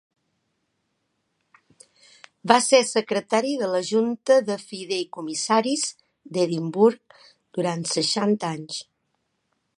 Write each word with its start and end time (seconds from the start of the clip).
Va 2.51 2.57
ser 2.67 2.79
secretari 2.93 3.53
de 3.61 3.69
la 3.75 3.83
Junta 3.91 4.39
de 4.49 4.57
Fideïcomissaris 4.63 5.87
d'Edimburg 6.39 7.19
durant 7.61 7.89
seixanta 7.97 8.55
anys. 8.59 8.81